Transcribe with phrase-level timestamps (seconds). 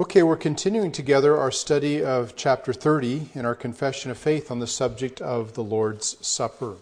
[0.00, 4.58] Okay, we're continuing together our study of chapter 30 in our confession of faith on
[4.58, 6.78] the subject of the Lord's Supper.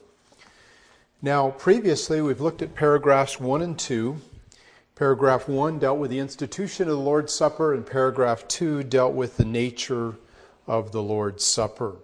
[1.20, 4.16] Now, previously we've looked at paragraphs 1 and 2.
[4.94, 9.36] Paragraph 1 dealt with the institution of the Lord's Supper, and paragraph 2 dealt with
[9.36, 10.14] the nature
[10.66, 11.96] of the Lord's Supper.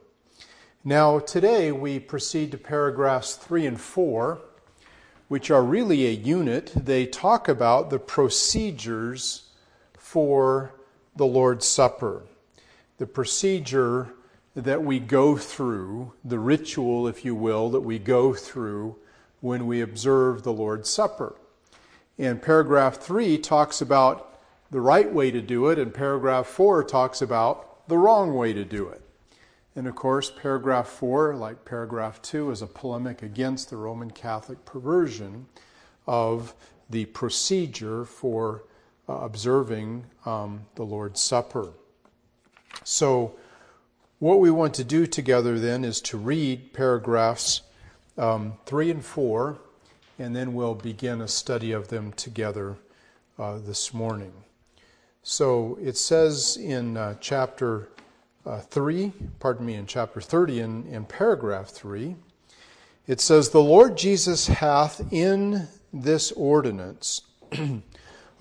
[0.84, 4.40] Now, today we proceed to paragraphs 3 and 4,
[5.28, 6.70] which are really a unit.
[6.76, 9.48] They talk about the procedures
[9.96, 10.74] for
[11.18, 12.22] the Lord's Supper,
[12.96, 14.14] the procedure
[14.54, 18.96] that we go through, the ritual, if you will, that we go through
[19.40, 21.36] when we observe the Lord's Supper.
[22.18, 27.20] And paragraph 3 talks about the right way to do it, and paragraph 4 talks
[27.20, 29.02] about the wrong way to do it.
[29.74, 34.64] And of course, paragraph 4, like paragraph 2, is a polemic against the Roman Catholic
[34.64, 35.46] perversion
[36.06, 36.54] of
[36.90, 38.64] the procedure for
[39.08, 41.72] uh, observing um, the Lord's Supper.
[42.84, 43.34] So,
[44.18, 47.62] what we want to do together then is to read paragraphs
[48.16, 49.58] um, 3 and 4,
[50.18, 52.76] and then we'll begin a study of them together
[53.38, 54.32] uh, this morning.
[55.22, 57.88] So, it says in uh, chapter
[58.44, 62.16] uh, 3, pardon me, in chapter 30, in, in paragraph 3,
[63.06, 67.22] it says, The Lord Jesus hath in this ordinance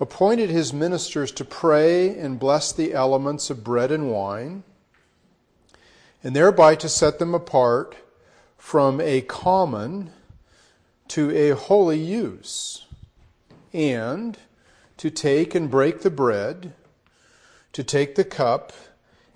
[0.00, 4.62] appointed his ministers to pray and bless the elements of bread and wine,
[6.22, 7.96] and thereby to set them apart
[8.56, 10.10] from a common
[11.08, 12.86] to a holy use,
[13.72, 14.38] and
[14.96, 16.72] to take and break the bread,
[17.72, 18.72] to take the cup,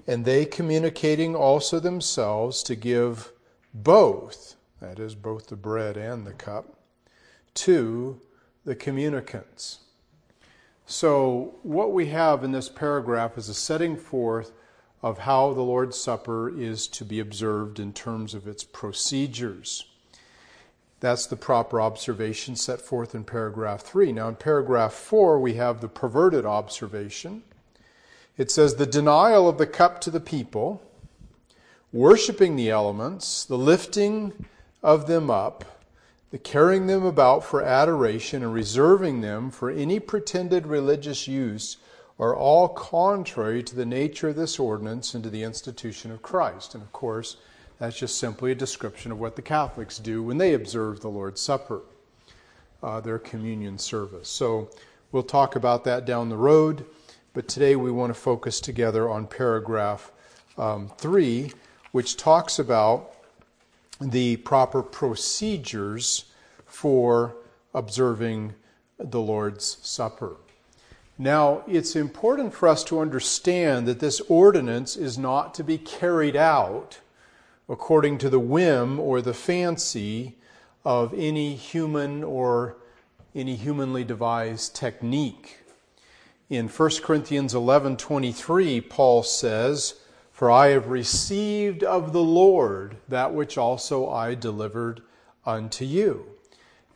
[0.07, 3.33] and they communicating also themselves to give
[3.73, 6.77] both, that is, both the bread and the cup,
[7.55, 8.21] to
[8.65, 9.79] the communicants.
[10.93, 14.53] So, what we have in this paragraph is a setting forth
[15.03, 19.87] of how the Lord's Supper is to be observed in terms of its procedures.
[21.01, 24.13] That's the proper observation set forth in paragraph 3.
[24.13, 27.43] Now, in paragraph 4, we have the perverted observation.
[28.37, 30.83] It says, The denial of the cup to the people,
[31.91, 34.45] worshiping the elements, the lifting
[34.83, 35.65] of them up,
[36.33, 41.77] the carrying them about for adoration and reserving them for any pretended religious use
[42.19, 46.75] are all contrary to the nature of this ordinance and to the institution of Christ.
[46.75, 47.37] And of course,
[47.79, 51.41] that's just simply a description of what the Catholics do when they observe the Lord's
[51.41, 51.83] Supper,
[52.83, 54.31] uh, their communion service.
[54.31, 54.71] So
[55.11, 56.87] we'll talk about that down the road,
[57.35, 60.11] but today we want to focus together on paragraph
[60.57, 61.53] um, 3,
[61.91, 63.12] which talks about
[64.01, 66.25] the proper procedures
[66.67, 67.37] for
[67.75, 68.55] observing
[68.99, 70.37] the Lord's Supper.
[71.19, 76.37] Now, it's important for us to understand that this ordinance is not to be carried
[76.37, 77.01] out
[77.69, 80.37] according to the whim or the fancy
[80.85, 82.77] of any human or
[83.35, 85.59] any humanly devised technique.
[86.51, 89.95] In 1 Corinthians 11:23, Paul says,
[90.33, 95.03] for I have received of the Lord that which also I delivered
[95.45, 96.27] unto you.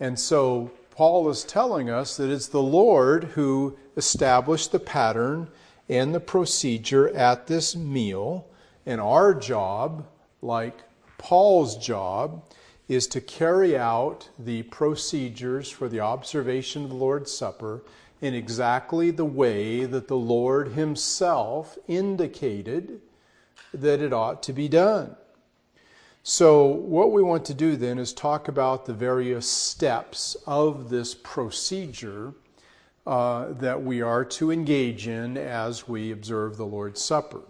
[0.00, 5.48] And so Paul is telling us that it's the Lord who established the pattern
[5.88, 8.46] and the procedure at this meal.
[8.86, 10.06] And our job,
[10.40, 10.78] like
[11.18, 12.42] Paul's job,
[12.88, 17.82] is to carry out the procedures for the observation of the Lord's Supper
[18.20, 23.00] in exactly the way that the Lord Himself indicated
[23.72, 25.16] that it ought to be done.
[26.22, 31.14] So, what we want to do then is talk about the various steps of this
[31.14, 32.34] procedure
[33.06, 37.42] uh, that we are to engage in as we observe the Lord's Supper.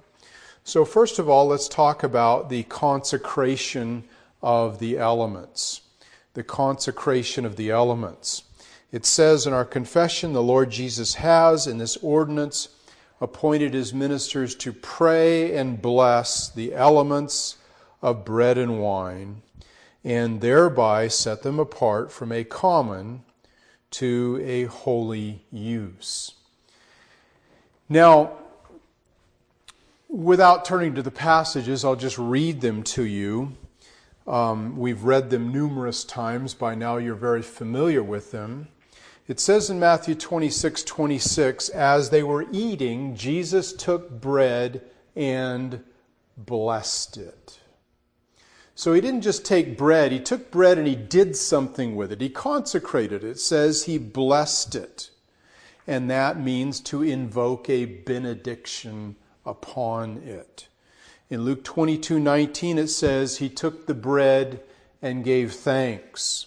[0.62, 4.04] So, first of all, let's talk about the consecration
[4.42, 5.80] of the elements.
[6.34, 8.42] The consecration of the elements.
[8.92, 12.68] It says in our confession, the Lord Jesus has, in this ordinance,
[13.20, 17.56] appointed his ministers to pray and bless the elements
[18.02, 19.42] of bread and wine,
[20.04, 23.22] and thereby set them apart from a common
[23.90, 26.32] to a holy use.
[27.88, 28.32] Now,
[30.08, 33.56] without turning to the passages, I'll just read them to you.
[34.26, 36.52] Um, we've read them numerous times.
[36.52, 38.68] By now, you're very familiar with them.
[39.28, 44.82] It says in Matthew 26 26, as they were eating, Jesus took bread
[45.16, 45.82] and
[46.36, 47.58] blessed it.
[48.74, 52.20] So he didn't just take bread, he took bread and he did something with it.
[52.20, 53.30] He consecrated it.
[53.30, 55.10] It says he blessed it.
[55.86, 60.68] and that means to invoke a benediction upon it.
[61.30, 64.60] In Luke 22 19, it says, He took the bread
[65.00, 66.46] and gave thanks.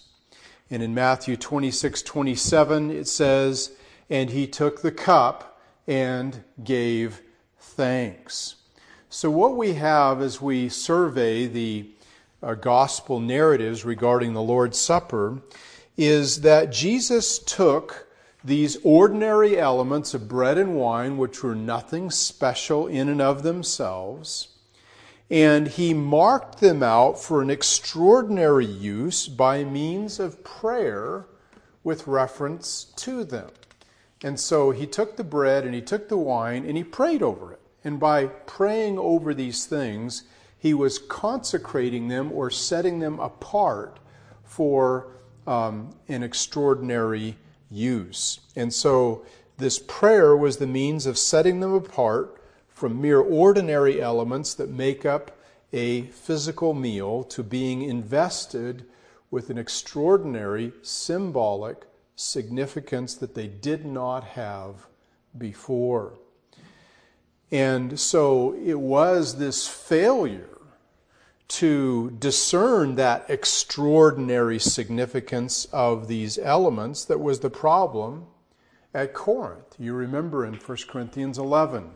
[0.70, 3.72] And in Matthew 26 27, it says,
[4.08, 7.22] And he took the cup and gave
[7.58, 8.56] thanks.
[9.08, 11.90] So, what we have as we survey the
[12.42, 15.42] uh, gospel narratives regarding the Lord's Supper
[15.96, 18.06] is that Jesus took
[18.42, 24.48] these ordinary elements of bread and wine, which were nothing special in and of themselves,
[25.30, 31.26] and he marked them out for an extraordinary use by means of prayer
[31.84, 33.50] with reference to them.
[34.22, 37.52] And so he took the bread and he took the wine and he prayed over
[37.52, 37.60] it.
[37.84, 40.24] And by praying over these things,
[40.58, 43.98] he was consecrating them or setting them apart
[44.44, 45.12] for
[45.46, 47.36] um, an extraordinary
[47.70, 48.40] use.
[48.56, 49.24] And so
[49.56, 52.39] this prayer was the means of setting them apart
[52.80, 55.38] from mere ordinary elements that make up
[55.70, 58.86] a physical meal to being invested
[59.30, 61.84] with an extraordinary symbolic
[62.16, 64.86] significance that they did not have
[65.36, 66.14] before.
[67.52, 70.58] And so it was this failure
[71.48, 78.24] to discern that extraordinary significance of these elements that was the problem
[78.94, 79.76] at Corinth.
[79.78, 81.90] You remember in 1 Corinthians 11,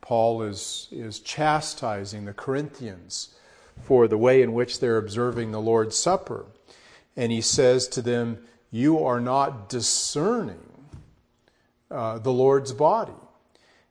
[0.00, 3.34] Paul is, is chastising the Corinthians
[3.82, 6.46] for the way in which they're observing the Lord's Supper.
[7.16, 8.38] And he says to them,
[8.70, 10.70] You are not discerning
[11.90, 13.12] uh, the Lord's body.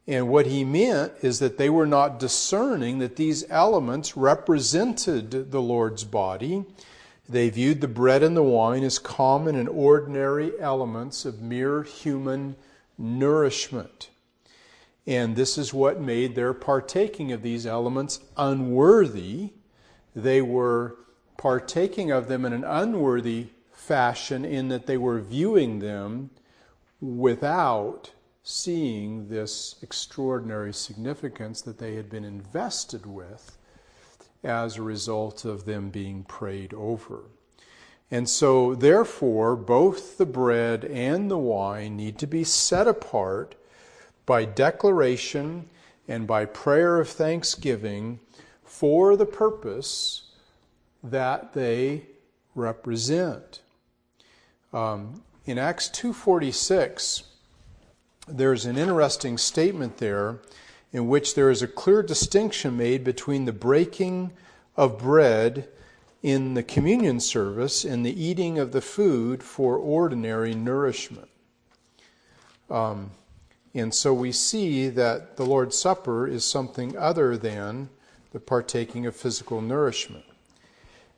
[0.07, 5.61] And what he meant is that they were not discerning that these elements represented the
[5.61, 6.65] Lord's body.
[7.27, 12.55] They viewed the bread and the wine as common and ordinary elements of mere human
[12.97, 14.09] nourishment.
[15.09, 19.53] And this is what made their partaking of these elements unworthy.
[20.15, 20.97] They were
[21.35, 26.29] partaking of them in an unworthy fashion in that they were viewing them
[27.01, 28.11] without
[28.43, 33.57] seeing this extraordinary significance that they had been invested with
[34.43, 37.23] as a result of them being prayed over.
[38.11, 43.55] And so, therefore, both the bread and the wine need to be set apart
[44.29, 45.67] by declaration
[46.07, 48.19] and by prayer of thanksgiving
[48.63, 50.29] for the purpose
[51.03, 52.03] that they
[52.53, 53.61] represent.
[54.71, 57.23] Um, in Acts 2:46,
[58.27, 60.37] there's an interesting statement there
[60.93, 64.31] in which there is a clear distinction made between the breaking
[64.77, 65.67] of bread
[66.21, 71.29] in the communion service and the eating of the food for ordinary nourishment.
[72.69, 73.09] Um,
[73.79, 77.89] and so we see that the Lord's Supper is something other than
[78.31, 80.25] the partaking of physical nourishment.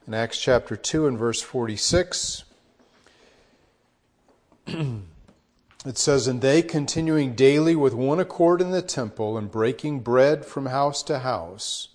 [0.08, 2.44] In Acts chapter 2 and verse 46,
[5.84, 10.46] It says, And they, continuing daily with one accord in the temple and breaking bread
[10.46, 11.88] from house to house,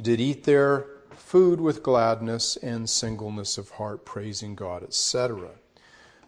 [0.00, 5.50] did eat their food with gladness and singleness of heart, praising God, etc.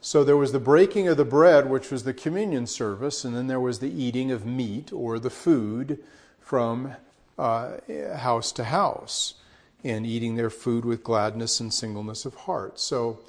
[0.04, 3.46] So there was the breaking of the bread, which was the communion service, and then
[3.46, 6.02] there was the eating of meat or the food
[6.40, 6.96] from
[7.38, 7.76] uh,
[8.16, 9.34] house to house,
[9.84, 12.80] and eating their food with gladness and singleness of heart.
[12.80, 13.20] So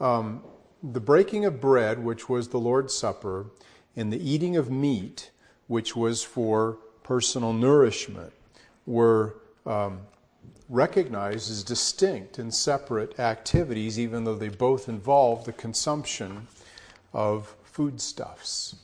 [0.00, 0.42] um,
[0.82, 3.46] the breaking of bread, which was the Lord's Supper,
[3.94, 5.30] and the eating of meat,
[5.68, 8.32] which was for personal nourishment,
[8.84, 10.00] were um,
[10.68, 16.48] recognized as distinct and separate activities, even though they both involve the consumption
[17.12, 18.76] of foodstuffs.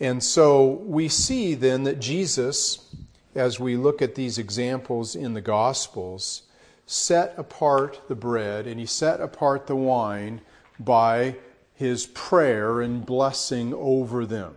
[0.00, 2.94] And so we see then that Jesus,
[3.34, 6.42] as we look at these examples in the Gospels,
[6.86, 10.40] set apart the bread and he set apart the wine
[10.78, 11.36] by
[11.74, 14.54] his prayer and blessing over them.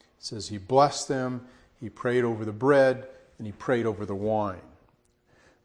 [0.00, 1.46] It says he blessed them,
[1.80, 3.06] he prayed over the bread,
[3.38, 4.60] and he prayed over the wine.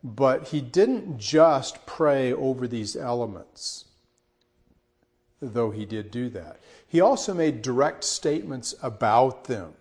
[0.04, 3.86] But he didn't just pray over these elements,
[5.40, 6.60] though he did do that.
[6.88, 9.74] He also made direct statements about them.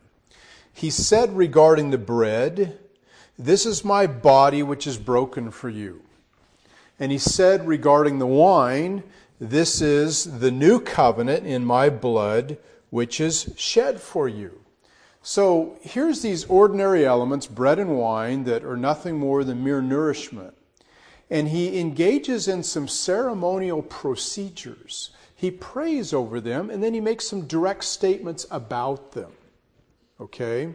[0.73, 2.79] He said regarding the bread,
[3.39, 6.03] This is my body which is broken for you.
[6.99, 9.03] And he said regarding the wine,
[9.41, 12.59] This is the new covenant in my blood,
[12.91, 14.60] which is shed for you.
[15.23, 20.55] So here's these ordinary elements, bread and wine, that are nothing more than mere nourishment.
[21.29, 25.11] And he engages in some ceremonial procedures.
[25.35, 29.33] he prays over them, and then he makes some direct statements about them.
[30.21, 30.75] Okay?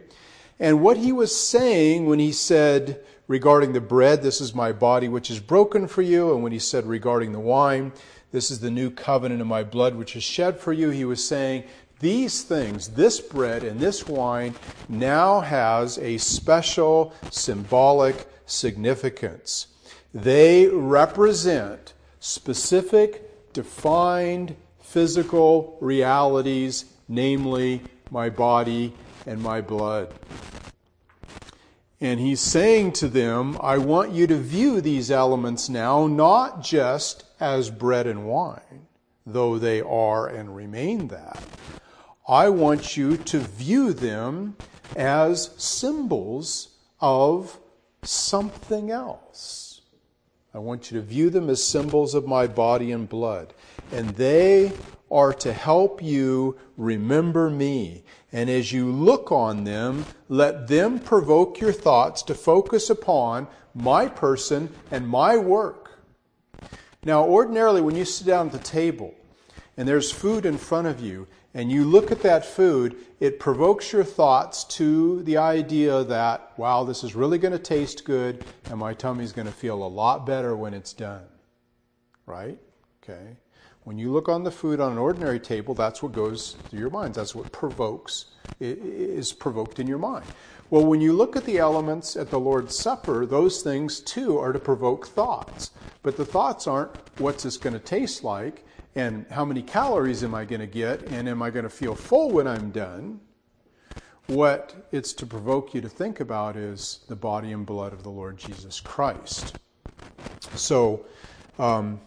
[0.58, 5.08] And what he was saying when he said regarding the bread, This is my body
[5.08, 7.92] which is broken for you, and when he said regarding the wine,
[8.32, 11.24] This is the new covenant in my blood which is shed for you, he was
[11.24, 11.64] saying,
[12.00, 14.54] these things, this bread and this wine,
[14.88, 19.68] now has a special symbolic significance.
[20.12, 28.92] They represent specific, defined physical realities, namely my body
[29.26, 30.12] and my blood.
[32.00, 37.24] And he's saying to them, I want you to view these elements now not just
[37.40, 38.86] as bread and wine,
[39.24, 41.42] though they are and remain that.
[42.28, 44.56] I want you to view them
[44.96, 47.58] as symbols of
[48.02, 49.80] something else.
[50.52, 53.54] I want you to view them as symbols of my body and blood.
[53.92, 54.72] And they
[55.10, 58.02] are to help you remember me.
[58.32, 64.08] And as you look on them, let them provoke your thoughts to focus upon my
[64.08, 66.00] person and my work.
[67.04, 69.14] Now, ordinarily, when you sit down at the table
[69.76, 73.90] and there's food in front of you, and you look at that food, it provokes
[73.90, 78.78] your thoughts to the idea that, wow, this is really going to taste good, and
[78.78, 81.22] my tummy's going to feel a lot better when it's done.
[82.26, 82.58] Right?
[83.02, 83.38] Okay.
[83.84, 86.90] When you look on the food on an ordinary table, that's what goes through your
[86.90, 87.14] mind.
[87.14, 88.26] That's what provokes,
[88.60, 90.26] is provoked in your mind.
[90.68, 94.52] Well, when you look at the elements at the Lord's Supper, those things too are
[94.52, 95.70] to provoke thoughts.
[96.02, 98.65] But the thoughts aren't what's this going to taste like
[98.96, 101.94] and how many calories am I going to get, and am I going to feel
[101.94, 103.20] full when I'm done?
[104.26, 108.10] What it's to provoke you to think about is the body and blood of the
[108.10, 109.58] Lord Jesus Christ.
[110.54, 111.04] So,
[111.58, 112.00] um,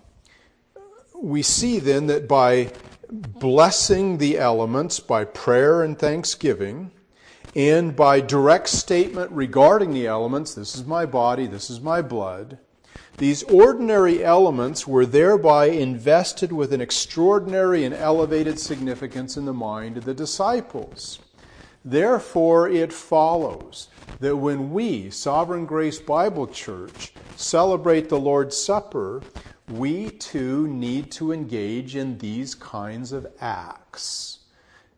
[1.16, 2.72] we see then that by
[3.12, 6.92] blessing the elements by prayer and thanksgiving,
[7.56, 12.58] and by direct statement regarding the elements, this is my body, this is my blood,
[13.20, 19.98] these ordinary elements were thereby invested with an extraordinary and elevated significance in the mind
[19.98, 21.20] of the disciples.
[21.84, 23.90] Therefore, it follows
[24.22, 29.22] that when we, Sovereign Grace Bible Church, celebrate the Lord's Supper,
[29.70, 34.40] we too need to engage in these kinds of acts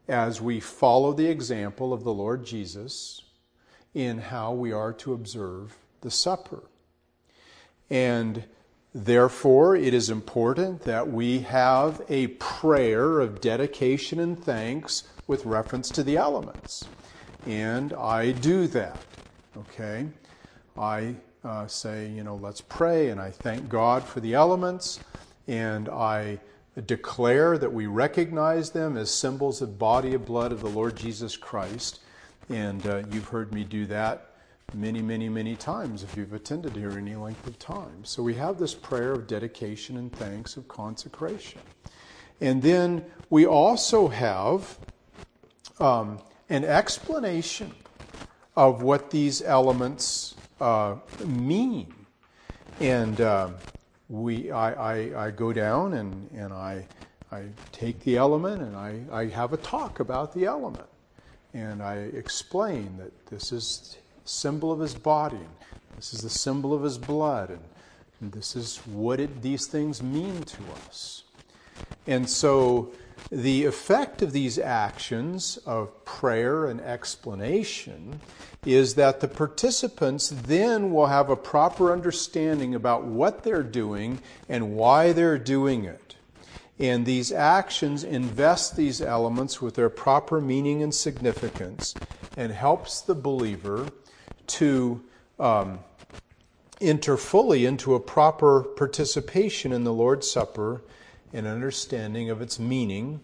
[0.07, 3.23] as we follow the example of the Lord Jesus
[3.95, 6.63] in how we are to observe the supper.
[7.91, 8.45] And
[8.95, 15.89] therefore, it is important that we have a prayer of dedication and thanks with reference
[15.89, 16.85] to the elements.
[17.45, 18.97] And I do that.
[19.57, 20.07] Okay?
[20.77, 25.01] I uh, say, you know, let's pray, and I thank God for the elements,
[25.47, 26.39] and I
[26.85, 31.35] declare that we recognize them as symbols of body of blood of the Lord Jesus
[31.35, 31.99] Christ.
[32.47, 34.30] And uh, you've heard me do that
[34.73, 38.03] many, many, many times if you've attended here any length of time.
[38.03, 41.61] So we have this prayer of dedication and thanks of consecration.
[42.39, 44.77] And then we also have
[45.79, 47.71] um, an explanation
[48.55, 51.93] of what these elements uh, mean.
[52.79, 53.49] And uh,
[54.09, 56.85] we, I, I, I, go down and, and I,
[57.31, 60.87] I take the element and I, I have a talk about the element.
[61.53, 63.97] And I explain that this is
[64.31, 65.37] symbol of his body.
[65.37, 67.59] and This is the symbol of his blood.
[68.19, 71.23] And, this is what it, these things mean to us.
[72.05, 72.91] And so
[73.31, 78.19] the effect of these actions of prayer and explanation
[78.65, 84.75] is that the participants then will have a proper understanding about what they're doing and
[84.75, 86.15] why they're doing it.
[86.77, 91.93] And these actions invest these elements with their proper meaning and significance
[92.35, 93.87] and helps the believer
[94.51, 95.01] to
[95.39, 95.79] um,
[96.79, 100.81] enter fully into a proper participation in the Lord's Supper
[101.33, 103.21] and understanding of its meaning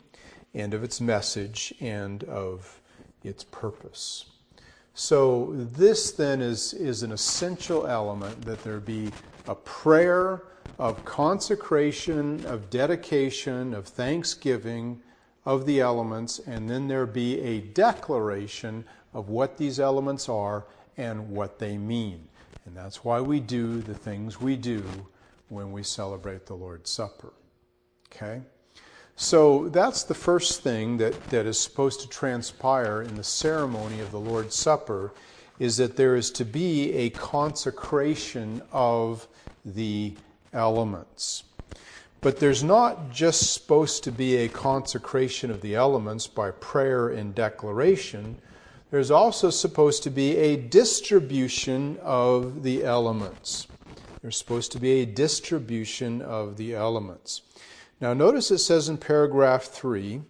[0.54, 2.80] and of its message and of
[3.24, 4.26] its purpose.
[4.94, 9.12] So, this then is, is an essential element that there be
[9.48, 10.42] a prayer
[10.80, 15.02] of consecration, of dedication, of thanksgiving
[15.46, 20.66] of the elements, and then there be a declaration of what these elements are
[20.98, 22.28] and what they mean.
[22.66, 24.84] And that's why we do the things we do
[25.50, 27.34] when we celebrate the Lord's Supper.
[28.12, 28.42] Okay?
[29.16, 34.12] So that's the first thing that, that is supposed to transpire in the ceremony of
[34.12, 35.14] the Lord's Supper
[35.60, 39.28] is that there is to be a consecration of
[39.66, 40.14] the
[40.54, 41.44] elements.
[42.22, 47.34] But there's not just supposed to be a consecration of the elements by prayer and
[47.34, 48.38] declaration.
[48.90, 53.68] There's also supposed to be a distribution of the elements.
[54.22, 57.42] There's supposed to be a distribution of the elements.
[58.00, 60.22] Now, notice it says in paragraph 3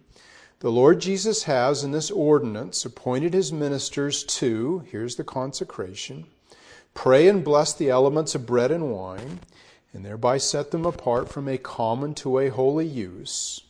[0.60, 6.26] the Lord Jesus has, in this ordinance, appointed his ministers to, here's the consecration,
[6.94, 9.38] pray and bless the elements of bread and wine,
[9.92, 13.62] and thereby set them apart from a common to a holy use.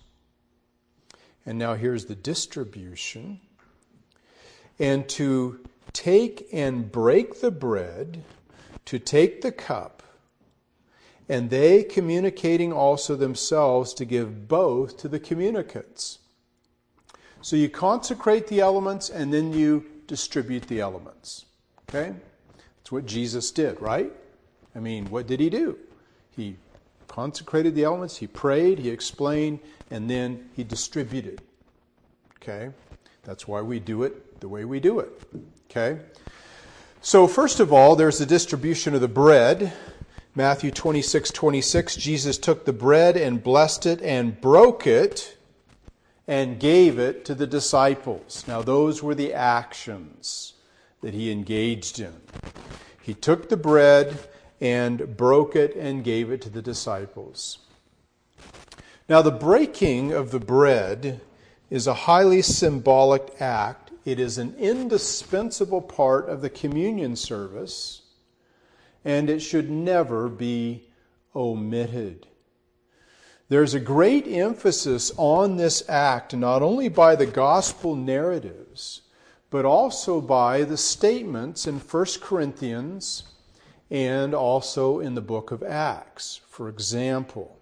[1.44, 3.40] And now here's the distribution.
[4.78, 5.60] And to
[5.92, 8.22] take and break the bread,
[8.84, 10.02] to take the cup,
[11.28, 16.20] and they communicating also themselves to give both to the communicants.
[17.42, 21.44] So you consecrate the elements and then you distribute the elements.
[21.88, 22.14] Okay?
[22.78, 24.12] That's what Jesus did, right?
[24.74, 25.78] I mean, what did he do?
[26.30, 26.56] He
[27.08, 31.42] consecrated the elements, he prayed, he explained, and then he distributed.
[32.36, 32.70] Okay?
[33.24, 35.10] That's why we do it the way we do it.
[35.70, 36.00] Okay?
[37.00, 39.72] So, first of all, there's the distribution of the bread.
[40.34, 45.36] Matthew 26, 26, Jesus took the bread and blessed it and broke it
[46.26, 48.44] and gave it to the disciples.
[48.46, 50.54] Now, those were the actions
[51.00, 52.14] that he engaged in.
[53.00, 54.18] He took the bread
[54.60, 57.58] and broke it and gave it to the disciples.
[59.08, 61.22] Now, the breaking of the bread
[61.70, 63.87] is a highly symbolic act.
[64.08, 68.04] It is an indispensable part of the communion service,
[69.04, 70.88] and it should never be
[71.36, 72.26] omitted.
[73.50, 79.02] There's a great emphasis on this act, not only by the gospel narratives,
[79.50, 83.24] but also by the statements in 1 Corinthians
[83.90, 86.40] and also in the book of Acts.
[86.48, 87.58] For example,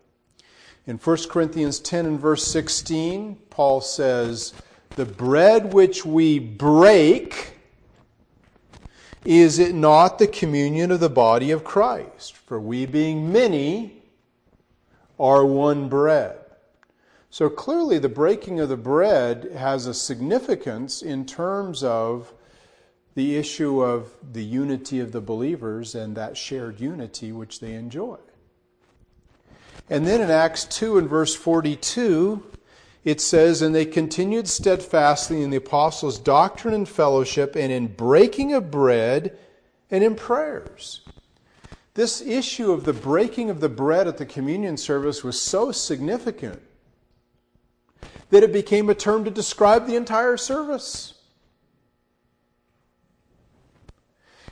[0.86, 4.54] in 1 Corinthians 10 and verse 16, Paul says,
[4.96, 7.52] The bread which we break,
[9.26, 12.34] is it not the communion of the body of Christ?
[12.34, 14.02] For we being many,
[15.18, 16.38] are one bread.
[17.28, 22.32] So clearly, the breaking of the bread has a significance in terms of
[23.14, 28.16] the issue of the unity of the believers and that shared unity which they enjoy.
[29.90, 32.42] And then in Acts 2 and verse 42,
[33.06, 38.52] it says, And they continued steadfastly in the apostles' doctrine and fellowship, and in breaking
[38.52, 39.38] of bread,
[39.92, 41.02] and in prayers.
[41.94, 46.60] This issue of the breaking of the bread at the communion service was so significant
[48.30, 51.14] that it became a term to describe the entire service.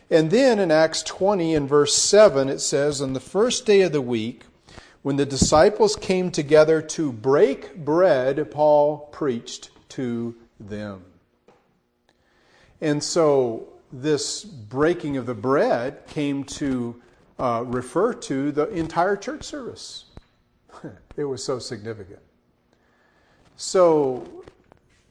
[0.09, 3.91] And then in Acts 20 and verse 7, it says, On the first day of
[3.91, 4.45] the week,
[5.05, 11.05] when the disciples came together to break bread, Paul preached to them.
[12.81, 17.03] And so this breaking of the bread came to
[17.39, 20.07] uh, refer to the entire church service.
[21.19, 22.23] it was so significant.
[23.57, 24.43] So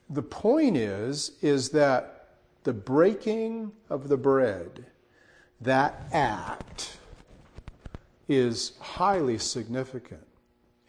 [0.09, 2.29] the point is is that
[2.63, 4.87] the breaking of the bread,
[5.61, 6.97] that act,
[8.27, 10.25] is highly significant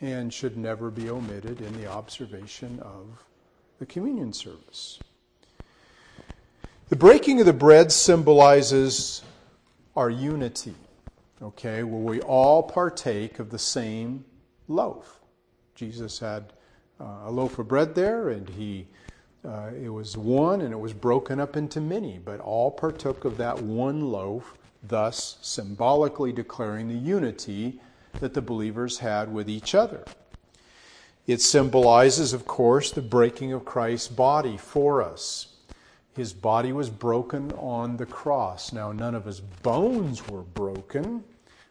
[0.01, 3.25] and should never be omitted in the observation of
[3.79, 4.99] the communion service.
[6.89, 9.23] The breaking of the bread symbolizes
[9.97, 10.75] our unity
[11.45, 14.25] okay, where we all partake of the same
[14.69, 15.21] loaf.
[15.75, 16.53] Jesus had
[17.01, 18.87] uh, a loaf of bread there, and he
[19.45, 23.37] uh, it was one, and it was broken up into many, but all partook of
[23.37, 24.55] that one loaf,
[24.89, 27.81] thus symbolically declaring the unity
[28.21, 30.05] that the believers had with each other.
[31.27, 35.49] It symbolizes, of course, the breaking of Christ's body for us.
[36.15, 38.73] His body was broken on the cross.
[38.73, 41.25] Now, none of his bones were broken,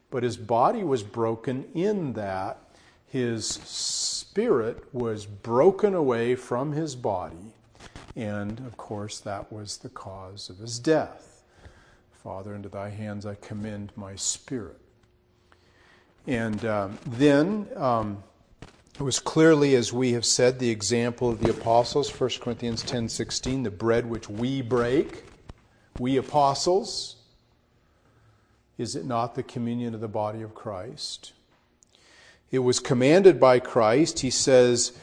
[0.09, 2.59] but his body was broken in that
[3.07, 7.53] his spirit was broken away from his body.
[8.15, 11.32] And of course, that was the cause of his death.
[12.23, 14.79] Father, into thy hands I commend my spirit.
[16.25, 18.23] And um, then um,
[18.97, 23.09] it was clearly, as we have said, the example of the apostles, 1 Corinthians 10
[23.09, 25.25] 16, the bread which we break,
[25.99, 27.17] we apostles,
[28.77, 31.33] is it not the communion of the body of Christ?
[32.51, 34.19] It was commanded by Christ.
[34.19, 34.93] He says,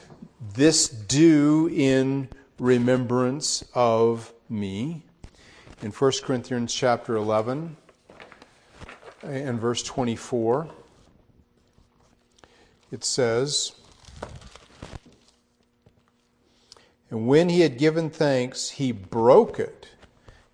[0.55, 2.29] This do in
[2.59, 5.03] remembrance of me.
[5.83, 7.75] In 1 Corinthians chapter 11
[9.23, 10.69] and verse 24,
[12.91, 13.73] it says,
[17.09, 19.89] And when he had given thanks, he broke it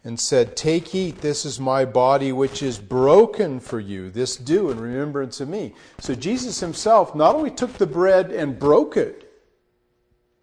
[0.04, 4.10] and said, Take, eat, this is my body which is broken for you.
[4.10, 5.74] This do in remembrance of me.
[5.98, 9.28] So Jesus himself not only took the bread and broke it,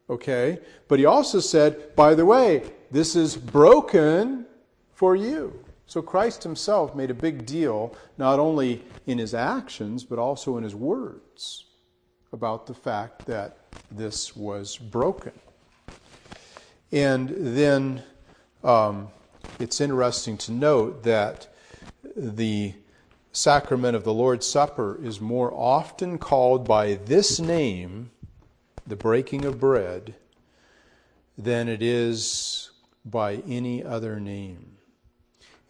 [0.10, 4.48] okay, but he also said, By the way, this is broken
[4.94, 5.64] for you.
[5.86, 10.64] So Christ himself made a big deal, not only in his actions, but also in
[10.64, 11.66] his words,
[12.32, 13.58] about the fact that
[13.92, 15.34] this was broken.
[16.92, 18.04] And then
[18.64, 19.10] um,
[19.60, 21.54] it's interesting to note that
[22.16, 22.74] the
[23.32, 28.12] sacrament of the Lord's Supper is more often called by this name,
[28.86, 30.16] the breaking of bread,
[31.38, 32.72] than it is
[33.04, 34.73] by any other name.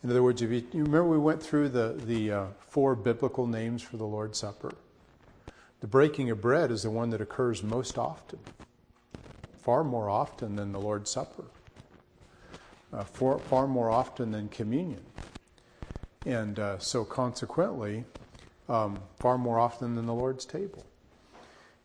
[0.03, 3.47] In other words, if you, you remember we went through the, the uh, four biblical
[3.47, 4.73] names for the Lord's Supper.
[5.79, 8.39] The breaking of bread is the one that occurs most often
[9.63, 11.45] far more often than the Lord's Supper,
[12.91, 15.03] uh, for, far more often than communion.
[16.25, 18.03] And uh, so, consequently,
[18.67, 20.85] um, far more often than the Lord's table.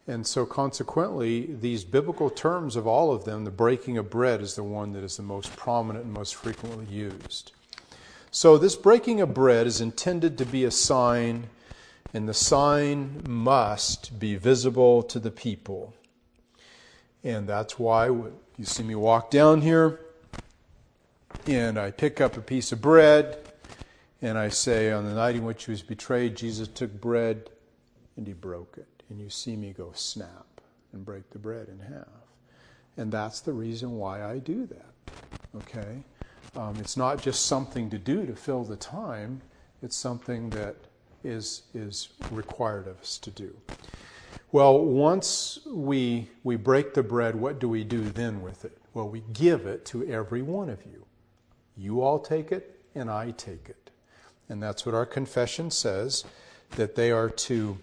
[0.08, 4.56] And so, consequently, these biblical terms of all of them, the breaking of bread is
[4.56, 7.52] the one that is the most prominent and most frequently used.
[8.30, 11.48] So, this breaking of bread is intended to be a sign,
[12.12, 15.94] and the sign must be visible to the people.
[17.24, 20.00] And that's why you see me walk down here
[21.46, 23.38] and I pick up a piece of bread
[24.20, 27.50] and I say, On the night in which he was betrayed, Jesus took bread
[28.16, 28.86] and he broke it.
[29.08, 30.60] And you see me go snap
[30.92, 32.06] and break the bread in half.
[32.96, 35.12] And that's the reason why I do that.
[35.56, 36.02] Okay?
[36.58, 39.42] Um, it's not just something to do to fill the time,
[39.80, 40.74] it's something that
[41.22, 43.56] is, is required of us to do.
[44.50, 48.76] Well, once we, we break the bread, what do we do then with it?
[48.92, 51.04] Well, we give it to every one of you.
[51.76, 53.90] You all take it, and I take it.
[54.48, 56.24] And that's what our confession says
[56.70, 57.78] that they are to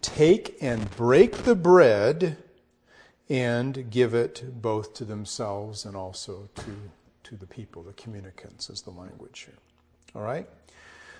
[0.00, 2.38] take and break the bread
[3.28, 6.76] and give it both to themselves and also to,
[7.24, 9.58] to the people, the communicants, is the language here.
[10.14, 10.48] All right?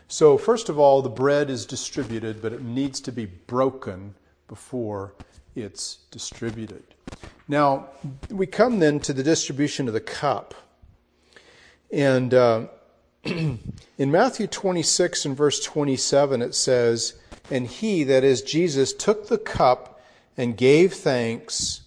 [0.09, 4.15] So, first of all, the bread is distributed, but it needs to be broken
[4.49, 5.15] before
[5.55, 6.83] it's distributed.
[7.49, 7.89] Now,
[8.31, 10.55] we come then to the distribution of the cup.
[11.91, 12.67] And uh,
[13.25, 13.59] in
[13.99, 17.15] Matthew 26 and verse 27, it says,
[17.51, 20.01] And he, that is Jesus, took the cup
[20.37, 21.84] and gave thanks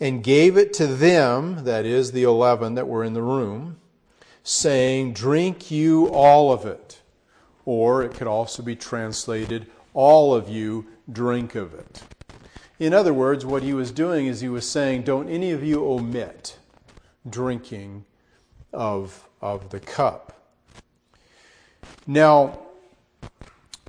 [0.00, 3.78] and gave it to them, that is the eleven that were in the room,
[4.42, 7.02] saying, Drink you all of it
[7.64, 12.02] or it could also be translated, all of you drink of it.
[12.78, 15.84] In other words, what he was doing is he was saying, don't any of you
[15.84, 16.58] omit
[17.28, 18.04] drinking
[18.72, 20.50] of, of the cup.
[22.06, 22.58] Now,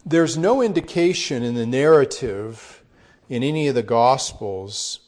[0.05, 2.83] there's no indication in the narrative
[3.29, 4.99] in any of the Gospels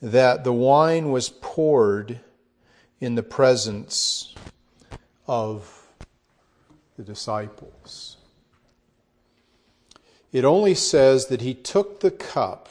[0.00, 2.20] that the wine was poured
[3.00, 4.34] in the presence
[5.26, 5.86] of
[6.96, 8.16] the disciples.
[10.32, 12.68] It only says that he took the cup,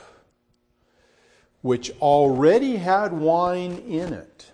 [1.61, 4.51] which already had wine in it,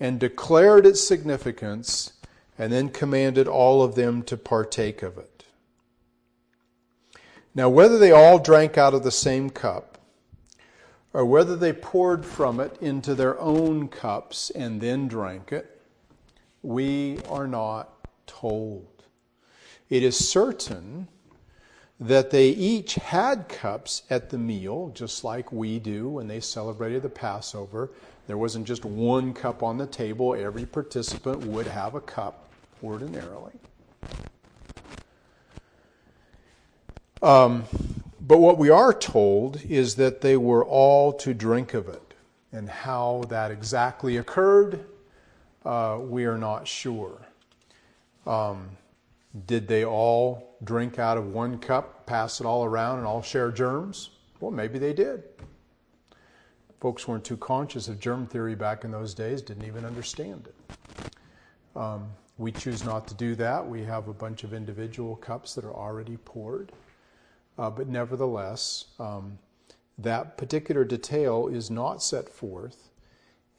[0.00, 2.12] and declared its significance,
[2.58, 5.44] and then commanded all of them to partake of it.
[7.54, 9.93] Now, whether they all drank out of the same cup,
[11.14, 15.80] or whether they poured from it into their own cups and then drank it,
[16.62, 17.88] we are not
[18.26, 19.04] told.
[19.88, 21.06] It is certain
[22.00, 27.02] that they each had cups at the meal, just like we do when they celebrated
[27.02, 27.90] the Passover.
[28.26, 32.48] There wasn't just one cup on the table, every participant would have a cup
[32.82, 33.52] ordinarily.
[37.22, 37.64] Um,
[38.26, 42.14] but what we are told is that they were all to drink of it.
[42.52, 44.84] And how that exactly occurred,
[45.64, 47.20] uh, we are not sure.
[48.26, 48.70] Um,
[49.46, 53.50] did they all drink out of one cup, pass it all around, and all share
[53.50, 54.10] germs?
[54.40, 55.24] Well, maybe they did.
[56.80, 61.16] Folks weren't too conscious of germ theory back in those days, didn't even understand it.
[61.76, 62.08] Um,
[62.38, 63.66] we choose not to do that.
[63.66, 66.72] We have a bunch of individual cups that are already poured.
[67.58, 69.38] Uh, but nevertheless, um,
[69.98, 72.90] that particular detail is not set forth,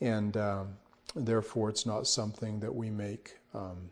[0.01, 0.67] and um,
[1.15, 3.89] therefore it's not something that we make um,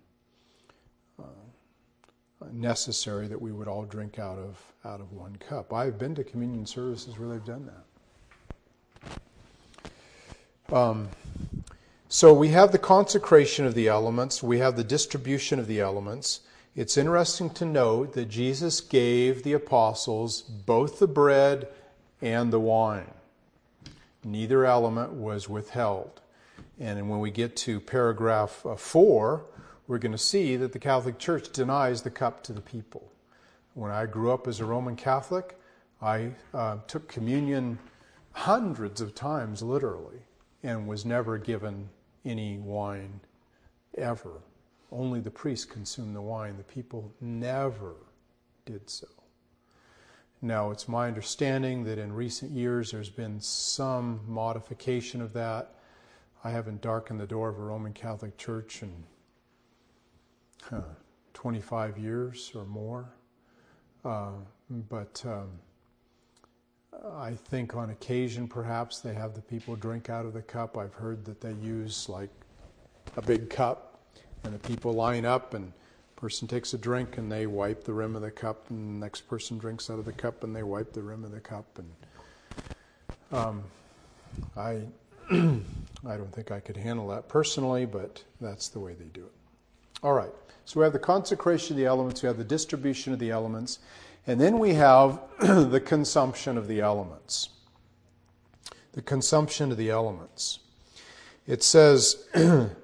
[2.52, 5.74] necessary that we would all drink out of out of one cup.
[5.74, 7.70] I've been to communion services where they've done
[10.70, 10.76] that.
[10.76, 11.08] Um,
[12.10, 16.42] so we have the consecration of the elements, we have the distribution of the elements.
[16.75, 21.67] It's interesting to note that Jesus gave the apostles both the bread
[22.19, 23.12] and the wine.
[24.23, 26.21] Neither element was withheld.
[26.79, 29.45] And when we get to paragraph uh, 4,
[29.88, 33.07] we're going to see that the Catholic Church denies the cup to the people.
[33.75, 35.55] When I grew up as a Roman Catholic,
[36.01, 37.77] I uh, took communion
[38.31, 40.21] hundreds of times, literally,
[40.63, 41.89] and was never given
[42.25, 43.19] any wine
[43.95, 44.41] ever.
[44.93, 46.56] Only the priest consumed the wine.
[46.56, 47.95] The people never
[48.65, 49.08] did so.
[50.41, 55.75] Now, it's my understanding that in recent years there's been some modification of that.
[56.43, 58.91] I haven't darkened the door of a Roman Catholic church in
[60.62, 60.82] huh,
[61.34, 63.10] 25 years or more.
[64.06, 64.32] Uh,
[64.89, 65.49] but um,
[67.15, 70.77] I think on occasion, perhaps they have the people drink out of the cup.
[70.77, 72.29] I've heard that they use like
[73.15, 73.92] a big cup,
[74.43, 75.71] and the people line up, and
[76.15, 79.27] person takes a drink, and they wipe the rim of the cup, and the next
[79.27, 81.91] person drinks out of the cup, and they wipe the rim of the cup, and
[83.32, 83.63] um,
[84.56, 84.82] I
[85.32, 89.32] I don't think I could handle that personally, but that's the way they do it.
[90.01, 90.32] All right.
[90.65, 93.79] So we have the consecration of the elements, we have the distribution of the elements,
[94.27, 97.49] and then we have the consumption of the elements.
[98.93, 100.60] The consumption of the elements.
[101.47, 102.27] It says,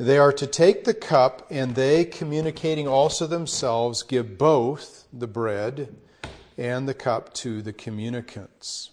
[0.00, 5.94] They are to take the cup, and they, communicating also themselves, give both the bread
[6.56, 8.92] and the cup to the communicants.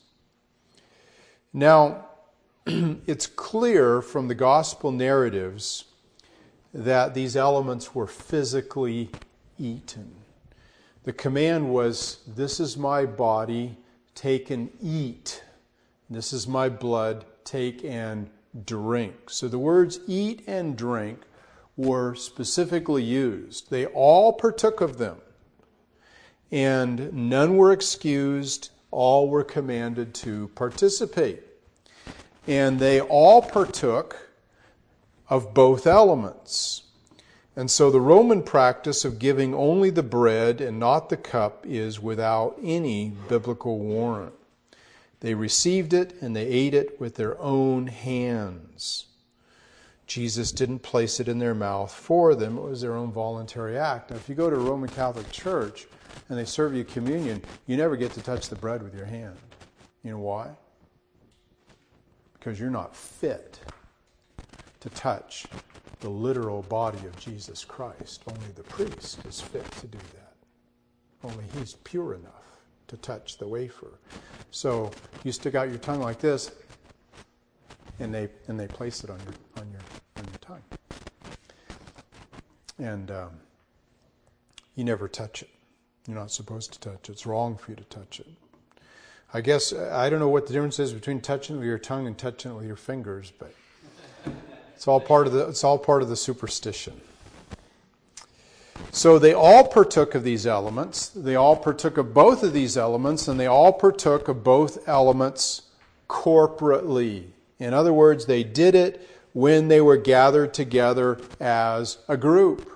[1.53, 2.07] Now,
[2.65, 5.85] it's clear from the gospel narratives
[6.73, 9.09] that these elements were physically
[9.57, 10.13] eaten.
[11.05, 13.77] The command was, This is my body,
[14.13, 15.41] take and eat.
[16.09, 18.29] This is my blood, take and
[18.65, 19.29] drink.
[19.29, 21.21] So the words eat and drink
[21.75, 23.69] were specifically used.
[23.69, 25.17] They all partook of them,
[26.51, 31.43] and none were excused, all were commanded to participate.
[32.47, 34.29] And they all partook
[35.29, 36.83] of both elements.
[37.55, 41.99] And so the Roman practice of giving only the bread and not the cup is
[41.99, 44.36] without any biblical warrant.
[45.19, 49.05] They received it and they ate it with their own hands.
[50.05, 54.11] Jesus didn't place it in their mouth for them, it was their own voluntary act.
[54.11, 55.87] Now, if you go to a Roman Catholic church
[56.29, 59.35] and they serve you communion, you never get to touch the bread with your hand.
[60.03, 60.55] You know why?
[62.47, 63.59] because you're not fit
[64.79, 65.47] to touch
[65.99, 68.23] the literal body of Jesus Christ.
[68.25, 70.33] Only the priest is fit to do that.
[71.25, 72.46] Only he's pure enough
[72.87, 73.99] to touch the wafer.
[74.51, 74.91] So
[75.23, 76.51] you stick out your tongue like this,
[77.99, 79.81] and they and they place it on your on your
[80.17, 80.63] on your tongue,
[82.79, 83.29] and um,
[84.75, 85.49] you never touch it.
[86.07, 87.11] You're not supposed to touch it.
[87.11, 88.27] It's wrong for you to touch it.
[89.33, 92.07] I guess I don't know what the difference is between touching it with your tongue
[92.07, 93.53] and touching it with your fingers, but
[94.73, 97.01] it's all part of the it's all part of the superstition.
[98.91, 101.09] So they all partook of these elements.
[101.09, 105.63] They all partook of both of these elements, and they all partook of both elements
[106.09, 107.27] corporately.
[107.59, 112.71] In other words, they did it when they were gathered together as a group.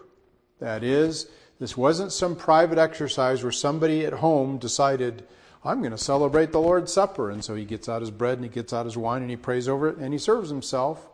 [0.59, 1.27] That is,
[1.59, 5.27] this wasn't some private exercise where somebody at home decided,
[5.63, 7.31] I'm going to celebrate the Lord's Supper.
[7.31, 9.37] And so he gets out his bread and he gets out his wine and he
[9.37, 11.07] prays over it and he serves himself.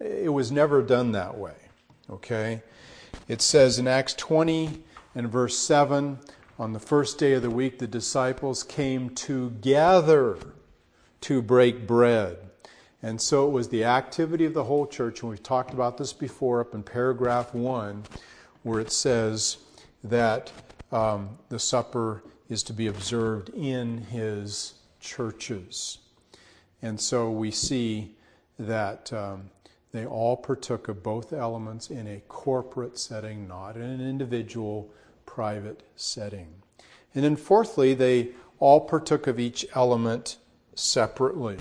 [0.00, 1.56] It was never done that way.
[2.10, 2.62] Okay?
[3.26, 4.82] It says in Acts 20
[5.14, 6.18] and verse 7
[6.58, 10.38] on the first day of the week, the disciples came together
[11.20, 12.38] to break bread.
[13.02, 16.12] And so it was the activity of the whole church, and we've talked about this
[16.12, 18.02] before up in paragraph 1,
[18.64, 19.58] where it says
[20.02, 20.50] that
[20.90, 25.98] um, the supper is to be observed in his churches.
[26.82, 28.16] And so we see
[28.58, 29.50] that um,
[29.92, 34.90] they all partook of both elements in a corporate setting, not in an individual,
[35.24, 36.48] private setting.
[37.14, 40.36] And then, fourthly, they all partook of each element
[40.74, 41.56] separately.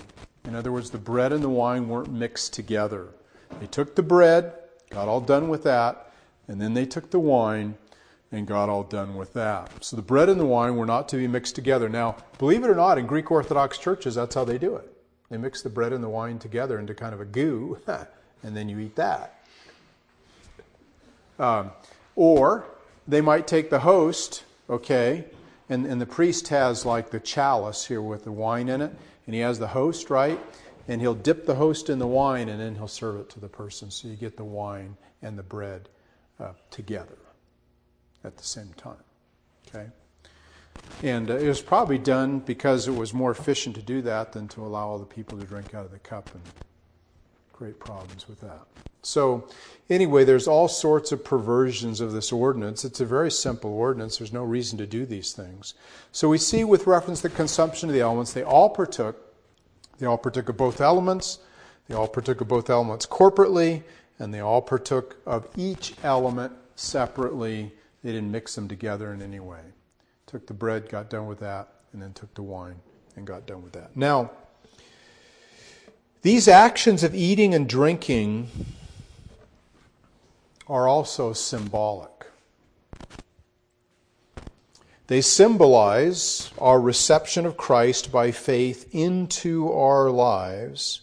[0.46, 3.10] In other words, the bread and the wine weren't mixed together.
[3.60, 4.54] They took the bread,
[4.90, 6.12] got all done with that,
[6.48, 7.76] and then they took the wine
[8.32, 9.84] and got all done with that.
[9.84, 11.88] So the bread and the wine were not to be mixed together.
[11.88, 14.92] Now, believe it or not, in Greek Orthodox churches, that's how they do it.
[15.30, 17.80] They mix the bread and the wine together into kind of a goo,
[18.44, 19.44] and then you eat that.
[21.40, 21.72] Um,
[22.16, 22.66] or
[23.08, 25.26] they might take the host, okay,
[25.70, 28.96] and, and the priest has like the chalice here with the wine in it,
[29.26, 30.40] and he has the host, right?
[30.88, 33.50] And he'll dip the host in the wine and then he'll serve it to the
[33.50, 33.92] person.
[33.92, 35.90] So you get the wine and the bread
[36.40, 37.18] uh, together
[38.24, 39.04] at the same time,
[39.68, 39.88] okay?
[41.04, 44.48] And uh, it was probably done because it was more efficient to do that than
[44.50, 46.44] to allow all the people to drink out of the cup and
[47.58, 48.62] create problems with that.
[49.02, 49.48] So,
[49.90, 52.86] anyway, there's all sorts of perversions of this ordinance.
[52.86, 54.18] It's a very simple ordinance.
[54.18, 55.74] There's no reason to do these things.
[56.12, 59.18] So, we see with reference to the consumption of the elements, they all partook.
[59.98, 61.40] They all partook of both elements.
[61.88, 63.82] They all partook of both elements corporately,
[64.20, 67.72] and they all partook of each element separately.
[68.04, 69.62] They didn't mix them together in any way.
[70.28, 72.76] Took the bread, got done with that, and then took the wine
[73.16, 73.96] and got done with that.
[73.96, 74.30] Now,
[76.28, 78.50] these actions of eating and drinking
[80.68, 82.26] are also symbolic.
[85.08, 91.00] They symbolize our reception of Christ by faith into our lives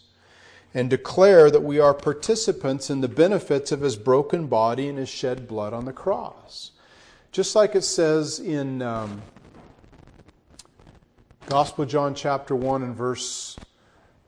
[0.75, 5.09] and declare that we are participants in the benefits of his broken body and his
[5.09, 6.69] shed blood on the cross.
[7.31, 9.23] Just like it says in um,
[11.47, 13.57] Gospel John chapter 1 and verse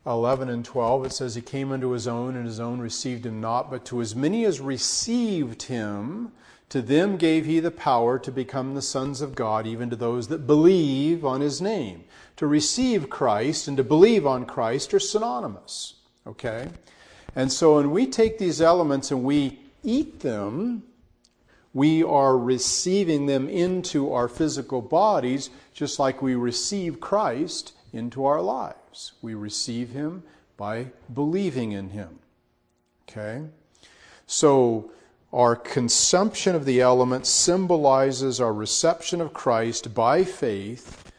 [0.08, 3.42] 11 and 12, it says, He came unto his own, and his own received him
[3.42, 3.70] not.
[3.70, 6.32] But to as many as received him,
[6.70, 10.28] to them gave he the power to become the sons of God, even to those
[10.28, 12.04] that believe on his name.
[12.38, 15.96] To receive Christ and to believe on Christ are synonymous.
[16.26, 16.70] Okay?
[17.36, 20.84] And so when we take these elements and we eat them,
[21.74, 28.42] we are receiving them into our physical bodies, just like we receive Christ into our
[28.42, 28.87] lives.
[29.22, 30.24] We receive Him
[30.58, 32.20] by believing in Him.
[33.08, 33.44] Okay?
[34.26, 34.92] So,
[35.34, 41.12] our consumption of the elements symbolizes our reception of Christ by faith,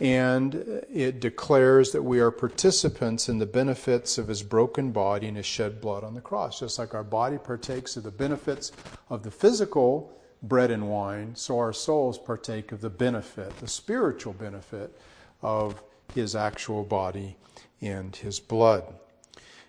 [0.00, 0.54] and
[0.92, 5.46] it declares that we are participants in the benefits of His broken body and His
[5.46, 6.60] shed blood on the cross.
[6.60, 8.72] Just like our body partakes of the benefits
[9.08, 10.12] of the physical
[10.42, 14.98] bread and wine, so our souls partake of the benefit, the spiritual benefit
[15.42, 15.82] of
[16.14, 17.36] his actual body
[17.80, 18.84] and his blood.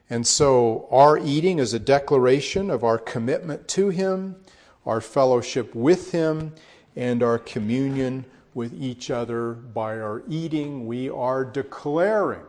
[0.09, 4.35] And so our eating is a declaration of our commitment to him,
[4.85, 6.53] our fellowship with him,
[6.95, 9.53] and our communion with each other.
[9.53, 12.43] By our eating, we are declaring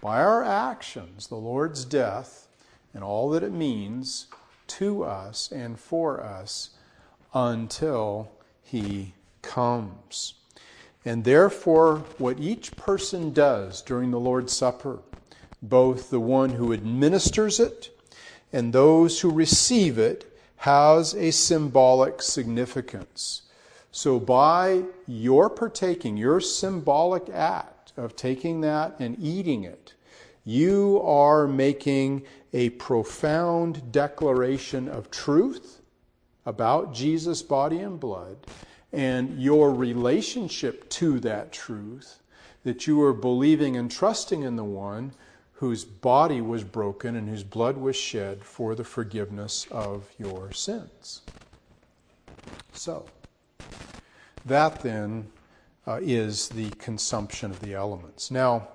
[0.00, 2.48] by our actions the Lord's death
[2.92, 4.26] and all that it means
[4.66, 6.70] to us and for us
[7.34, 10.34] until he comes.
[11.04, 14.98] And therefore, what each person does during the Lord's Supper,
[15.62, 17.96] both the one who administers it
[18.52, 23.42] and those who receive it, has a symbolic significance.
[23.92, 29.94] So, by your partaking, your symbolic act of taking that and eating it,
[30.44, 35.80] you are making a profound declaration of truth
[36.44, 38.36] about Jesus' body and blood
[38.92, 42.20] and your relationship to that truth,
[42.64, 45.12] that you are believing and trusting in the one
[45.54, 51.22] whose body was broken and whose blood was shed for the forgiveness of your sins.
[52.72, 53.06] So,
[54.46, 55.30] that then
[55.86, 58.30] uh, is the consumption of the elements.
[58.30, 58.68] Now,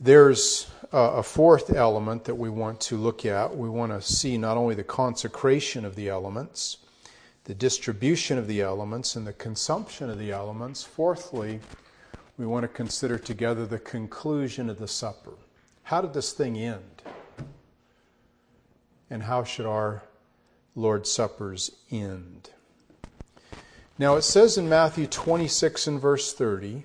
[0.00, 3.56] there's a fourth element that we want to look at.
[3.56, 6.78] We want to see not only the consecration of the elements,
[7.50, 10.84] the distribution of the elements and the consumption of the elements.
[10.84, 11.58] Fourthly,
[12.38, 15.32] we want to consider together the conclusion of the supper.
[15.82, 17.02] How did this thing end?
[19.10, 20.04] And how should our
[20.76, 22.50] Lord's Suppers end?
[23.98, 26.84] Now it says in Matthew 26 and verse 30,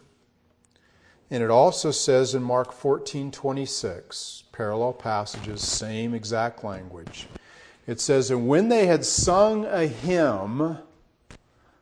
[1.29, 7.27] and it also says in Mark 14 26, parallel passages, same exact language.
[7.87, 10.79] It says, And when they had sung a hymn,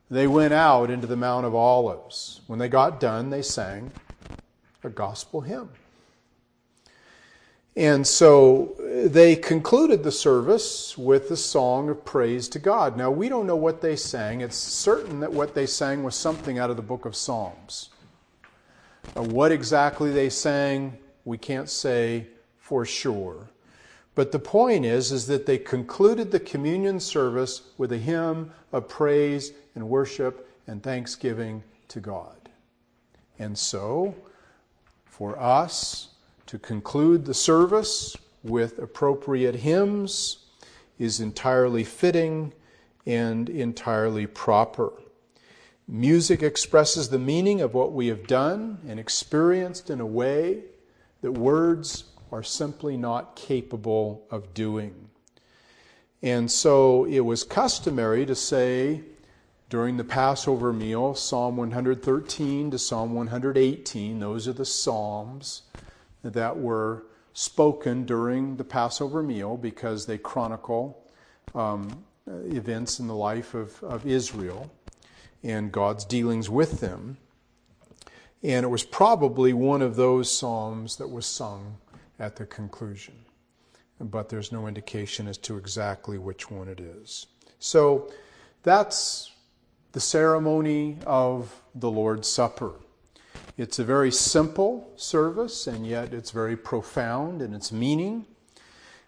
[0.09, 2.41] they went out into the Mount of Olives.
[2.47, 3.91] When they got done, they sang
[4.83, 5.69] a gospel hymn.
[7.75, 12.95] And so they concluded the service with a song of praise to God.
[12.95, 14.41] Now, we don't know what they sang.
[14.41, 17.89] It's certain that what they sang was something out of the book of Psalms.
[19.15, 22.27] Now, what exactly they sang, we can't say
[22.59, 23.49] for sure.
[24.15, 28.87] But the point is, is that they concluded the communion service with a hymn of
[28.87, 32.49] praise and worship and thanksgiving to God.
[33.39, 34.13] And so,
[35.05, 36.09] for us
[36.45, 40.37] to conclude the service with appropriate hymns
[40.99, 42.53] is entirely fitting
[43.05, 44.93] and entirely proper.
[45.87, 50.63] Music expresses the meaning of what we have done and experienced in a way
[51.21, 55.07] that words are simply not capable of doing.
[56.23, 59.01] And so it was customary to say
[59.69, 65.61] during the Passover meal, Psalm 113 to Psalm 118, those are the Psalms
[66.23, 71.07] that were spoken during the Passover meal because they chronicle
[71.53, 74.71] um, events in the life of, of Israel
[75.43, 77.17] and God's dealings with them.
[78.41, 81.77] And it was probably one of those psalms that was sung
[82.19, 83.15] at the conclusion.
[83.99, 87.27] But there's no indication as to exactly which one it is.
[87.59, 88.11] So
[88.63, 89.31] that's
[89.93, 92.73] the ceremony of the Lord's Supper.
[93.57, 98.25] It's a very simple service, and yet it's very profound in its meaning.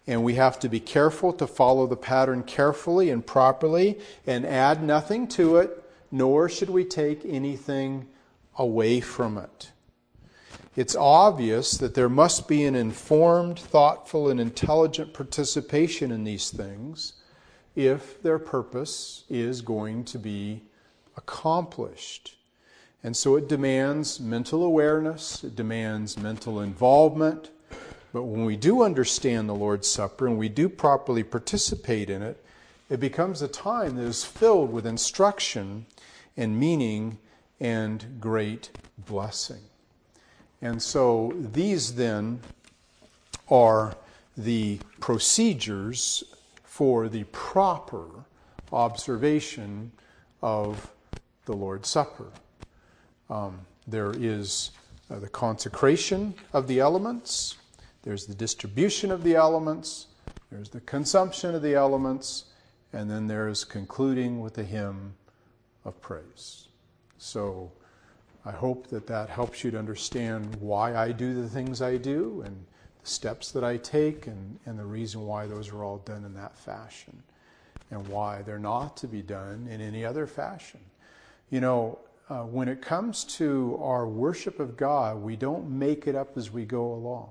[0.07, 4.83] And we have to be careful to follow the pattern carefully and properly and add
[4.83, 5.81] nothing to it
[6.11, 8.07] nor should we take anything
[8.57, 9.71] away from it.
[10.75, 17.13] It's obvious that there must be an informed, thoughtful, and intelligent participation in these things
[17.75, 20.63] if their purpose is going to be
[21.15, 22.35] accomplished.
[23.03, 27.51] And so it demands mental awareness, it demands mental involvement.
[28.11, 32.43] But when we do understand the Lord's Supper and we do properly participate in it,
[32.89, 35.85] it becomes a time that is filled with instruction
[36.35, 37.17] and meaning
[37.59, 39.61] and great blessing.
[40.61, 42.39] And so these then
[43.49, 43.95] are
[44.37, 46.23] the procedures
[46.63, 48.07] for the proper
[48.71, 49.91] observation
[50.41, 50.91] of
[51.45, 52.31] the Lord's Supper.
[53.29, 54.71] Um, there is
[55.09, 57.55] uh, the consecration of the elements,
[58.03, 60.07] there's the distribution of the elements,
[60.51, 62.45] there's the consumption of the elements,
[62.93, 65.13] and then there's concluding with the hymn
[65.83, 66.67] of praise.
[67.17, 67.71] So
[68.45, 72.43] I hope that that helps you to understand why I do the things I do
[72.45, 72.55] and
[73.01, 76.33] the steps that I take and, and the reason why those are all done in
[76.35, 77.23] that fashion
[77.89, 80.79] and why they're not to be done in any other fashion.
[81.49, 86.15] You know, uh, when it comes to our worship of God, we don't make it
[86.15, 87.29] up as we go along.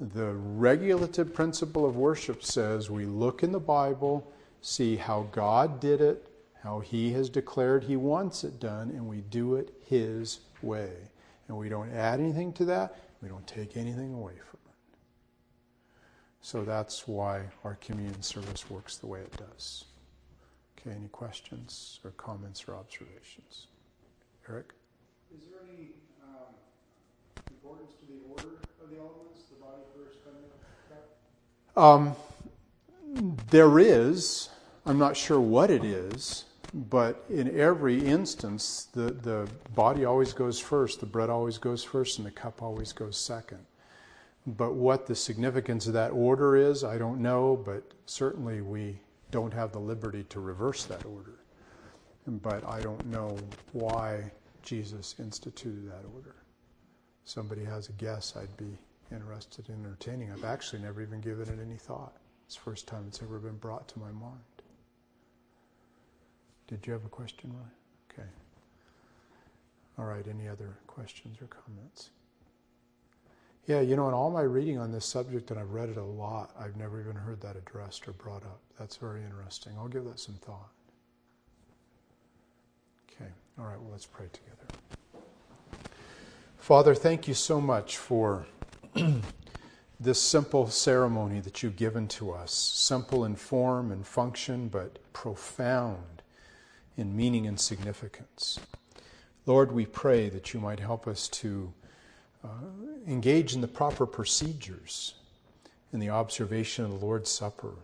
[0.00, 4.30] The regulative principle of worship says we look in the Bible,
[4.60, 6.27] see how God did it,
[6.62, 10.92] how He has declared He wants it done, and we do it His way.
[11.48, 14.76] And we don't add anything to that, we don't take anything away from it.
[16.40, 19.84] So that's why our communion service works the way it does.
[20.78, 23.66] Okay, any questions or comments or observations?
[24.48, 24.72] Eric?
[25.34, 25.88] Is there any
[26.22, 26.54] um,
[27.50, 30.30] importance to the order of the elements, the body first, the
[30.94, 31.82] cup?
[31.82, 32.14] Um,
[33.50, 34.48] there is.
[34.86, 36.44] I'm not sure what it is.
[36.74, 42.18] But in every instance, the, the body always goes first, the bread always goes first,
[42.18, 43.64] and the cup always goes second.
[44.46, 49.00] But what the significance of that order is, I don't know, but certainly we
[49.30, 51.40] don't have the liberty to reverse that order.
[52.26, 53.38] But I don't know
[53.72, 54.30] why
[54.62, 56.36] Jesus instituted that order.
[57.24, 58.76] Somebody has a guess, I'd be
[59.10, 60.30] interested in entertaining.
[60.32, 62.16] I've actually never even given it any thought.
[62.46, 64.57] It's the first time it's ever been brought to my mind.
[66.68, 67.70] Did you have a question, Ryan?
[68.12, 68.28] Okay.
[69.98, 72.10] All right, any other questions or comments?
[73.66, 76.04] Yeah, you know, in all my reading on this subject, and I've read it a
[76.04, 78.60] lot, I've never even heard that addressed or brought up.
[78.78, 79.72] That's very interesting.
[79.76, 80.70] I'll give that some thought.
[83.10, 84.56] Okay, all right, well, let's pray together.
[86.58, 88.46] Father, thank you so much for
[90.00, 92.52] this simple ceremony that you've given to us.
[92.52, 96.17] Simple in form and function, but profound
[96.98, 98.58] in meaning and significance.
[99.46, 101.72] Lord, we pray that you might help us to
[102.44, 102.48] uh,
[103.06, 105.14] engage in the proper procedures
[105.92, 107.76] in the observation of the Lord's Supper,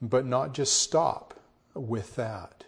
[0.00, 1.34] but not just stop
[1.74, 2.64] with that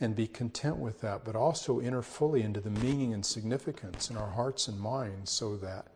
[0.00, 4.16] and be content with that, but also enter fully into the meaning and significance in
[4.16, 5.86] our hearts and minds so that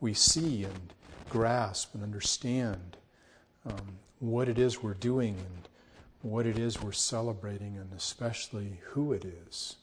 [0.00, 0.92] we see and
[1.30, 2.96] grasp and understand
[3.66, 5.68] um, what it is we're doing and
[6.24, 9.76] what it is we're celebrating and especially who it is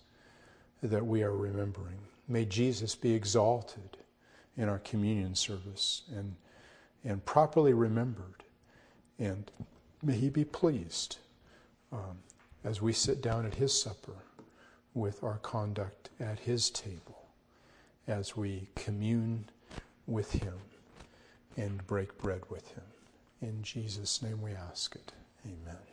[0.81, 1.99] that we are remembering.
[2.27, 3.97] May Jesus be exalted
[4.57, 6.35] in our communion service and,
[7.05, 8.43] and properly remembered.
[9.19, 9.51] And
[10.01, 11.17] may he be pleased
[11.91, 12.17] um,
[12.63, 14.15] as we sit down at his supper
[14.95, 17.27] with our conduct at his table,
[18.07, 19.45] as we commune
[20.07, 20.55] with him
[21.55, 22.83] and break bread with him.
[23.43, 25.11] In Jesus' name we ask it.
[25.45, 25.90] Amen.